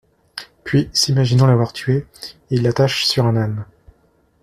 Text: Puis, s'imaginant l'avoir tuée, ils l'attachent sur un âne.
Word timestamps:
Puis, 0.63 0.89
s'imaginant 0.93 1.45
l'avoir 1.45 1.73
tuée, 1.73 2.07
ils 2.49 2.63
l'attachent 2.63 3.05
sur 3.05 3.27
un 3.27 3.35
âne. 3.37 3.65